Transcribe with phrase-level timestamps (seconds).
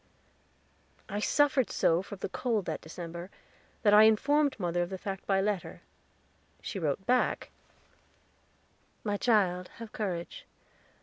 [1.09, 3.29] I suffered so from the cold that December
[3.83, 5.83] that I informed mother of the fact by letter.
[6.59, 7.51] She wrote back:
[9.03, 10.47] "My child, have courage.